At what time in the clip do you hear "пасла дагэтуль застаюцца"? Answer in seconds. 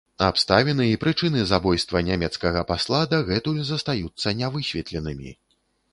2.71-4.37